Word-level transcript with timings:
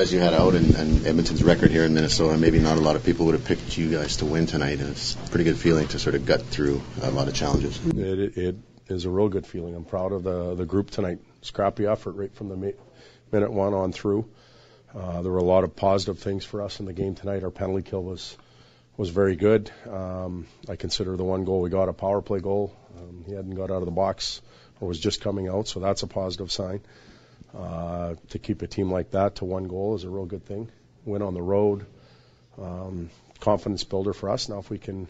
As 0.00 0.10
you 0.10 0.18
head 0.18 0.32
out 0.32 0.54
and, 0.54 0.74
and, 0.76 1.06
Edmonton's 1.06 1.44
record 1.44 1.70
here 1.70 1.84
in 1.84 1.92
Minnesota, 1.92 2.38
maybe 2.38 2.58
not 2.58 2.78
a 2.78 2.80
lot 2.80 2.96
of 2.96 3.04
people 3.04 3.26
would 3.26 3.34
have 3.34 3.44
picked 3.44 3.76
you 3.76 3.90
guys 3.90 4.16
to 4.16 4.24
win 4.24 4.46
tonight. 4.46 4.80
It's 4.80 5.14
a 5.14 5.18
pretty 5.28 5.44
good 5.44 5.58
feeling 5.58 5.88
to 5.88 5.98
sort 5.98 6.14
of 6.14 6.24
gut 6.24 6.40
through 6.40 6.80
a 7.02 7.10
lot 7.10 7.28
of 7.28 7.34
challenges. 7.34 7.78
It, 7.86 8.38
it 8.38 8.56
is 8.88 9.04
a 9.04 9.10
real 9.10 9.28
good 9.28 9.46
feeling. 9.46 9.74
I'm 9.74 9.84
proud 9.84 10.12
of 10.12 10.22
the 10.22 10.54
the 10.54 10.64
group 10.64 10.90
tonight. 10.90 11.18
Scrappy 11.42 11.86
effort 11.86 12.12
right 12.12 12.34
from 12.34 12.48
the 12.48 12.74
minute 13.30 13.52
one 13.52 13.74
on 13.74 13.92
through. 13.92 14.26
Uh, 14.94 15.20
there 15.20 15.32
were 15.32 15.36
a 15.36 15.44
lot 15.44 15.64
of 15.64 15.76
positive 15.76 16.18
things 16.18 16.46
for 16.46 16.62
us 16.62 16.80
in 16.80 16.86
the 16.86 16.94
game 16.94 17.14
tonight. 17.14 17.44
Our 17.44 17.50
penalty 17.50 17.82
kill 17.82 18.02
was 18.02 18.38
was 18.96 19.10
very 19.10 19.36
good. 19.36 19.70
Um, 19.86 20.46
I 20.66 20.76
consider 20.76 21.14
the 21.18 21.24
one 21.24 21.44
goal 21.44 21.60
we 21.60 21.68
got 21.68 21.90
a 21.90 21.92
power 21.92 22.22
play 22.22 22.40
goal. 22.40 22.74
Um, 22.96 23.22
he 23.26 23.34
hadn't 23.34 23.54
got 23.54 23.70
out 23.70 23.82
of 23.82 23.84
the 23.84 23.90
box 23.90 24.40
or 24.80 24.88
was 24.88 24.98
just 24.98 25.20
coming 25.20 25.46
out, 25.46 25.68
so 25.68 25.78
that's 25.78 26.02
a 26.02 26.06
positive 26.06 26.50
sign. 26.50 26.80
Uh, 27.56 28.14
to 28.28 28.38
keep 28.38 28.62
a 28.62 28.66
team 28.66 28.90
like 28.90 29.10
that 29.10 29.36
to 29.36 29.44
one 29.44 29.64
goal 29.64 29.94
is 29.96 30.04
a 30.04 30.10
real 30.10 30.26
good 30.26 30.44
thing. 30.46 30.70
Win 31.04 31.22
on 31.22 31.34
the 31.34 31.42
road, 31.42 31.86
um, 32.60 33.10
confidence 33.40 33.84
builder 33.84 34.12
for 34.12 34.30
us. 34.30 34.48
Now, 34.48 34.58
if 34.58 34.70
we 34.70 34.78
can 34.78 35.08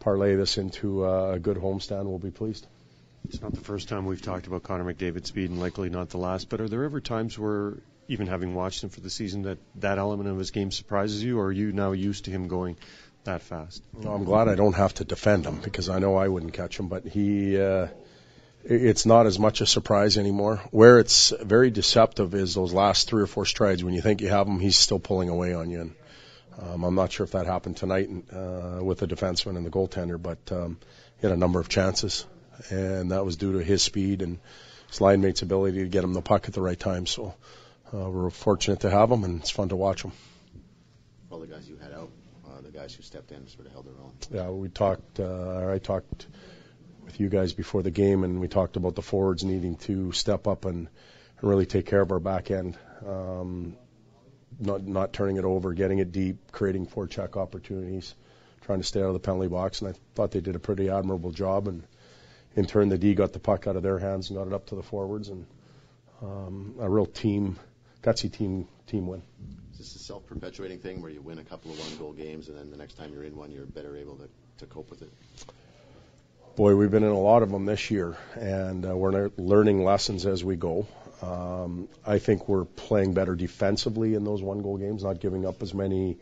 parlay 0.00 0.36
this 0.36 0.58
into 0.58 1.04
a 1.04 1.38
good 1.38 1.56
homestand, 1.56 2.04
we'll 2.04 2.18
be 2.18 2.30
pleased. 2.30 2.66
It's 3.28 3.40
not 3.40 3.54
the 3.54 3.60
first 3.60 3.88
time 3.88 4.04
we've 4.04 4.20
talked 4.20 4.46
about 4.46 4.62
Connor 4.62 4.84
McDavid's 4.84 5.28
speed, 5.28 5.50
and 5.50 5.58
likely 5.58 5.88
not 5.88 6.10
the 6.10 6.18
last. 6.18 6.50
But 6.50 6.60
are 6.60 6.68
there 6.68 6.84
ever 6.84 7.00
times 7.00 7.38
where, 7.38 7.78
even 8.06 8.26
having 8.26 8.54
watched 8.54 8.84
him 8.84 8.90
for 8.90 9.00
the 9.00 9.10
season, 9.10 9.42
that 9.42 9.58
that 9.76 9.98
element 9.98 10.28
of 10.28 10.38
his 10.38 10.50
game 10.50 10.70
surprises 10.70 11.24
you, 11.24 11.40
or 11.40 11.46
are 11.46 11.52
you 11.52 11.72
now 11.72 11.92
used 11.92 12.26
to 12.26 12.30
him 12.30 12.48
going 12.48 12.76
that 13.24 13.40
fast? 13.40 13.82
Well, 13.94 14.14
I'm 14.14 14.24
glad 14.24 14.48
I 14.48 14.56
don't 14.56 14.74
have 14.74 14.92
to 14.94 15.04
defend 15.04 15.46
him 15.46 15.56
because 15.56 15.88
I 15.88 15.98
know 16.00 16.16
I 16.16 16.28
wouldn't 16.28 16.52
catch 16.52 16.78
him. 16.78 16.88
But 16.88 17.06
he. 17.06 17.58
Uh, 17.58 17.88
it's 18.64 19.04
not 19.04 19.26
as 19.26 19.38
much 19.38 19.60
a 19.60 19.66
surprise 19.66 20.16
anymore. 20.16 20.62
Where 20.70 20.98
it's 20.98 21.32
very 21.40 21.70
deceptive 21.70 22.34
is 22.34 22.54
those 22.54 22.72
last 22.72 23.08
three 23.08 23.22
or 23.22 23.26
four 23.26 23.44
strides. 23.44 23.84
When 23.84 23.94
you 23.94 24.00
think 24.00 24.20
you 24.20 24.28
have 24.28 24.46
him, 24.46 24.58
he's 24.58 24.76
still 24.76 24.98
pulling 24.98 25.28
away 25.28 25.54
on 25.54 25.70
you. 25.70 25.80
And, 25.82 25.94
um, 26.58 26.84
I'm 26.84 26.94
not 26.94 27.12
sure 27.12 27.24
if 27.24 27.32
that 27.32 27.46
happened 27.46 27.76
tonight 27.76 28.08
uh, 28.32 28.82
with 28.82 28.98
the 28.98 29.06
defenseman 29.06 29.56
and 29.56 29.66
the 29.66 29.70
goaltender, 29.70 30.20
but 30.20 30.38
um, 30.50 30.78
he 31.20 31.26
had 31.26 31.32
a 31.32 31.38
number 31.38 31.60
of 31.60 31.68
chances, 31.68 32.26
and 32.70 33.10
that 33.10 33.24
was 33.24 33.36
due 33.36 33.54
to 33.54 33.58
his 33.58 33.82
speed 33.82 34.22
and 34.22 34.38
his 34.88 35.00
line 35.00 35.20
mate's 35.20 35.42
ability 35.42 35.78
to 35.78 35.88
get 35.88 36.04
him 36.04 36.12
the 36.12 36.22
puck 36.22 36.46
at 36.46 36.54
the 36.54 36.62
right 36.62 36.78
time. 36.78 37.06
So 37.06 37.34
uh, 37.92 38.08
we're 38.08 38.30
fortunate 38.30 38.80
to 38.80 38.90
have 38.90 39.10
him, 39.10 39.24
and 39.24 39.40
it's 39.40 39.50
fun 39.50 39.70
to 39.70 39.76
watch 39.76 40.02
him. 40.02 40.12
All 41.30 41.40
the 41.40 41.48
guys 41.48 41.68
you 41.68 41.76
had 41.76 41.92
out, 41.92 42.10
uh, 42.46 42.60
the 42.62 42.70
guys 42.70 42.94
who 42.94 43.02
stepped 43.02 43.32
in, 43.32 43.46
sort 43.48 43.66
of 43.66 43.72
held 43.72 43.86
their 43.86 43.94
own. 44.00 44.12
Yeah, 44.30 44.50
we 44.50 44.68
talked. 44.68 45.18
Uh, 45.18 45.70
I 45.72 45.78
talked 45.78 46.28
with 47.04 47.20
you 47.20 47.28
guys 47.28 47.52
before 47.52 47.82
the 47.82 47.90
game, 47.90 48.24
and 48.24 48.40
we 48.40 48.48
talked 48.48 48.76
about 48.76 48.94
the 48.94 49.02
forwards 49.02 49.44
needing 49.44 49.76
to 49.76 50.12
step 50.12 50.46
up 50.46 50.64
and, 50.64 50.88
and 51.38 51.50
really 51.50 51.66
take 51.66 51.86
care 51.86 52.00
of 52.00 52.10
our 52.12 52.20
back 52.20 52.50
end. 52.50 52.76
Um, 53.06 53.76
not 54.58 54.86
not 54.86 55.12
turning 55.12 55.36
it 55.36 55.44
over, 55.44 55.72
getting 55.72 55.98
it 55.98 56.12
deep, 56.12 56.52
creating 56.52 56.86
forecheck 56.86 57.36
opportunities, 57.36 58.14
trying 58.62 58.78
to 58.78 58.84
stay 58.84 59.00
out 59.00 59.08
of 59.08 59.14
the 59.14 59.20
penalty 59.20 59.48
box, 59.48 59.82
and 59.82 59.94
I 59.94 59.98
thought 60.14 60.30
they 60.30 60.40
did 60.40 60.56
a 60.56 60.60
pretty 60.60 60.88
admirable 60.88 61.32
job. 61.32 61.68
And 61.68 61.82
in 62.54 62.66
turn, 62.66 62.88
the 62.88 62.98
D 62.98 63.14
got 63.14 63.32
the 63.32 63.40
puck 63.40 63.66
out 63.66 63.76
of 63.76 63.82
their 63.82 63.98
hands 63.98 64.30
and 64.30 64.38
got 64.38 64.46
it 64.46 64.52
up 64.52 64.66
to 64.66 64.76
the 64.76 64.82
forwards, 64.82 65.28
and 65.28 65.46
um, 66.22 66.76
a 66.80 66.88
real 66.88 67.06
team, 67.06 67.58
gutsy 68.02 68.30
team 68.30 68.68
team 68.86 69.06
win. 69.06 69.22
Is 69.72 69.78
this 69.78 69.96
a 69.96 69.98
self-perpetuating 69.98 70.78
thing 70.78 71.02
where 71.02 71.10
you 71.10 71.20
win 71.20 71.40
a 71.40 71.44
couple 71.44 71.72
of 71.72 71.78
one-goal 71.80 72.12
games, 72.12 72.48
and 72.48 72.56
then 72.56 72.70
the 72.70 72.76
next 72.76 72.94
time 72.94 73.12
you're 73.12 73.24
in 73.24 73.36
one, 73.36 73.50
you're 73.50 73.66
better 73.66 73.96
able 73.96 74.16
to, 74.16 74.28
to 74.58 74.66
cope 74.66 74.88
with 74.88 75.02
it? 75.02 75.10
Boy, 76.56 76.76
we've 76.76 76.90
been 76.90 77.02
in 77.02 77.10
a 77.10 77.18
lot 77.18 77.42
of 77.42 77.50
them 77.50 77.66
this 77.66 77.90
year, 77.90 78.16
and 78.36 78.86
uh, 78.86 78.96
we're 78.96 79.28
learning 79.36 79.82
lessons 79.82 80.24
as 80.24 80.44
we 80.44 80.54
go. 80.54 80.86
Um, 81.20 81.88
I 82.06 82.20
think 82.20 82.48
we're 82.48 82.64
playing 82.64 83.12
better 83.12 83.34
defensively 83.34 84.14
in 84.14 84.22
those 84.22 84.40
one 84.40 84.62
goal 84.62 84.76
games, 84.76 85.02
not 85.02 85.18
giving 85.18 85.44
up 85.44 85.64
as 85.64 85.74
many 85.74 86.16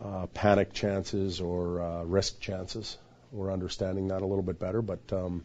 uh, 0.00 0.26
panic 0.26 0.72
chances 0.72 1.40
or 1.40 1.82
uh, 1.82 2.04
risk 2.04 2.38
chances. 2.38 2.98
We're 3.32 3.52
understanding 3.52 4.06
that 4.08 4.22
a 4.22 4.26
little 4.26 4.44
bit 4.44 4.60
better, 4.60 4.80
but 4.80 5.00
um, 5.12 5.42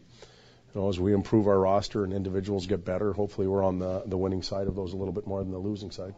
you 0.72 0.80
know, 0.80 0.88
as 0.88 1.00
we 1.00 1.12
improve 1.12 1.48
our 1.48 1.58
roster 1.58 2.04
and 2.04 2.12
individuals 2.12 2.68
get 2.68 2.84
better, 2.84 3.12
hopefully 3.12 3.48
we're 3.48 3.64
on 3.64 3.80
the, 3.80 4.04
the 4.06 4.16
winning 4.16 4.44
side 4.44 4.68
of 4.68 4.76
those 4.76 4.92
a 4.92 4.96
little 4.96 5.12
bit 5.12 5.26
more 5.26 5.42
than 5.42 5.50
the 5.50 5.58
losing 5.58 5.90
side. 5.90 6.14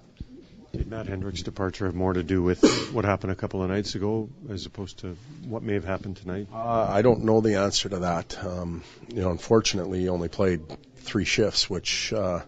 Did 0.76 0.88
Matt 0.88 1.06
Hendricks' 1.06 1.42
departure 1.42 1.87
have 1.87 1.94
more 1.94 2.12
to 2.12 2.22
do 2.22 2.42
with 2.42 2.62
what 2.92 3.06
happened 3.06 3.32
a 3.32 3.34
couple 3.34 3.62
of 3.62 3.70
nights 3.70 3.94
ago 3.94 4.28
as 4.50 4.66
opposed 4.66 4.98
to 4.98 5.16
what 5.48 5.62
may 5.62 5.72
have 5.72 5.84
happened 5.84 6.19
tonight? 6.19 6.48
Uh, 6.53 6.87
I 6.91 7.00
don't 7.00 7.25
know 7.25 7.41
the 7.41 7.54
answer 7.54 7.88
to 7.88 8.00
that. 8.00 8.37
Um, 8.44 8.82
you 9.09 9.22
know, 9.22 9.31
unfortunately, 9.31 10.00
he 10.00 10.09
only 10.10 10.28
played 10.28 10.60
three 10.97 11.25
shifts, 11.25 11.70
which, 11.70 12.12
uh, 12.12 12.41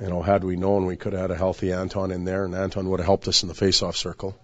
you 0.00 0.08
know, 0.08 0.22
had 0.22 0.44
we 0.44 0.56
known, 0.56 0.86
we 0.86 0.96
could 0.96 1.12
have 1.12 1.22
had 1.22 1.30
a 1.30 1.36
healthy 1.36 1.72
Anton 1.72 2.10
in 2.10 2.24
there, 2.24 2.46
and 2.46 2.54
Anton 2.54 2.88
would 2.88 3.00
have 3.00 3.06
helped 3.06 3.28
us 3.28 3.42
in 3.42 3.48
the 3.48 3.54
face-off 3.54 3.96
circle, 3.96 4.34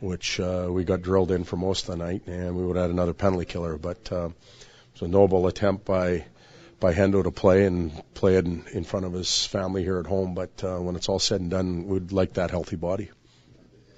which 0.00 0.38
uh, 0.38 0.68
we 0.70 0.84
got 0.84 1.02
drilled 1.02 1.32
in 1.32 1.42
for 1.42 1.56
most 1.56 1.88
of 1.88 1.98
the 1.98 2.04
night, 2.04 2.22
and 2.26 2.56
we 2.56 2.64
would 2.64 2.76
have 2.76 2.84
had 2.84 2.90
another 2.90 3.14
penalty 3.14 3.44
killer. 3.44 3.76
But 3.76 4.12
uh, 4.12 4.26
it 4.26 5.00
was 5.00 5.02
a 5.02 5.08
noble 5.08 5.48
attempt 5.48 5.84
by 5.84 6.26
by 6.82 6.92
Hendo 6.92 7.22
to 7.22 7.30
play 7.30 7.64
and 7.64 7.92
play 8.12 8.36
it 8.36 8.44
in, 8.44 8.64
in 8.74 8.84
front 8.84 9.06
of 9.06 9.12
his 9.12 9.46
family 9.46 9.84
here 9.84 9.98
at 9.98 10.06
home. 10.06 10.34
But 10.34 10.62
uh, 10.64 10.78
when 10.78 10.96
it's 10.96 11.08
all 11.08 11.20
said 11.20 11.40
and 11.40 11.50
done, 11.50 11.86
we'd 11.86 12.12
like 12.12 12.34
that 12.34 12.50
healthy 12.50 12.76
body. 12.76 13.08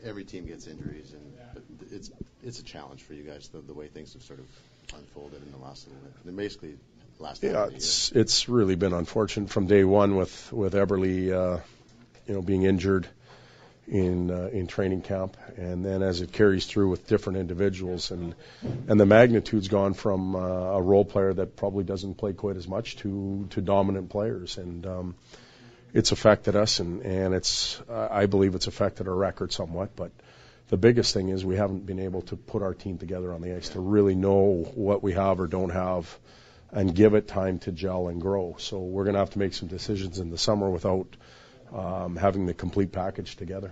Every 0.05 0.25
team 0.25 0.47
gets 0.47 0.67
injuries, 0.67 1.15
and 1.15 1.65
it's 1.91 2.13
it's 2.43 2.59
a 2.61 2.63
challenge 2.63 3.03
for 3.03 3.15
you 3.15 3.23
guys 3.23 3.49
the, 3.49 3.61
the 3.61 3.73
way 3.73 3.89
things 3.89 4.13
have 4.13 4.23
sort 4.23 4.39
of 4.39 4.47
unfolded 4.95 5.43
in 5.43 5.51
the 5.51 5.59
last 5.59 5.89
little 5.89 6.03
bit. 6.03 6.13
And 6.27 6.37
basically, 6.37 6.77
last 7.19 7.43
yeah, 7.43 7.69
it's 7.73 8.13
it's 8.13 8.49
really 8.51 8.77
been 8.77 8.93
unfortunate 8.93 9.49
from 9.49 9.67
day 9.67 9.83
one 9.83 10.15
with 10.17 10.53
with 10.53 10.75
Eberle, 10.75 11.33
uh, 11.33 11.61
you 12.27 12.35
know, 12.35 12.43
being 12.43 12.65
injured 12.65 13.09
in 13.87 14.31
uh, 14.31 14.49
in 14.53 14.67
training 14.67 15.03
camp, 15.03 15.37
and 15.57 15.85
then 15.85 16.03
as 16.03 16.21
it 16.21 16.33
carries 16.33 16.67
through 16.67 16.89
with 16.89 17.07
different 17.07 17.39
individuals, 17.39 18.11
and 18.11 18.35
and 18.89 18.99
the 18.99 19.07
magnitude's 19.07 19.69
gone 19.69 19.95
from 19.95 20.35
uh, 20.35 20.39
a 20.39 20.83
role 20.83 21.05
player 21.05 21.33
that 21.33 21.57
probably 21.57 21.85
doesn't 21.85 22.15
play 22.15 22.33
quite 22.33 22.57
as 22.57 22.67
much 22.67 22.97
to 22.97 23.47
to 23.51 23.61
dominant 23.61 24.09
players, 24.09 24.59
and 24.59 24.87
um, 24.87 25.15
it's 25.93 26.13
affected 26.13 26.57
us, 26.57 26.81
and 26.81 27.03
and 27.03 27.35
it's 27.35 27.81
uh, 27.89 28.09
I 28.11 28.27
believe 28.27 28.55
it's 28.55 28.67
affected 28.67 29.09
our 29.09 29.15
record 29.15 29.53
somewhat, 29.53 29.97
but. 29.97 30.11
The 30.69 30.79
biggest 30.79 31.13
thing 31.13 31.29
is 31.29 31.45
we 31.45 31.57
haven't 31.57 31.85
been 31.85 32.01
able 32.01 32.23
to 32.23 32.37
put 32.37 32.63
our 32.63 32.73
team 32.73 32.97
together 32.97 33.35
on 33.35 33.43
the 33.43 33.55
ice 33.55 33.69
to 33.69 33.81
really 33.81 34.15
know 34.15 34.65
what 34.75 35.03
we 35.03 35.13
have 35.13 35.39
or 35.39 35.47
don't 35.47 35.69
have 35.69 36.19
and 36.73 36.95
give 36.95 37.15
it 37.15 37.29
time 37.29 37.59
to 37.61 37.71
gel 37.71 38.09
and 38.09 38.21
grow. 38.21 38.57
So 38.59 38.79
we're 38.79 39.05
going 39.05 39.13
to 39.13 39.21
have 39.21 39.31
to 39.31 39.39
make 39.39 39.53
some 39.55 39.69
decisions 39.69 40.19
in 40.19 40.31
the 40.31 40.39
summer 40.39 40.71
without 40.71 41.07
um, 41.73 42.17
having 42.17 42.47
the 42.47 42.55
complete 42.55 42.93
package 42.93 43.37
together. 43.37 43.63